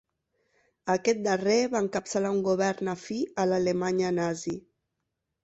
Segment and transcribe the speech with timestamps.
[0.93, 4.57] Aquest darrer va encapçalar un govern afí a l'Alemanya nazi.